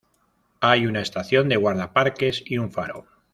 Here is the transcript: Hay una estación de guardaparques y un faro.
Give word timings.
Hay 0.61 0.87
una 0.87 1.01
estación 1.01 1.47
de 1.47 1.57
guardaparques 1.57 2.41
y 2.47 2.57
un 2.57 2.71
faro. 2.71 3.05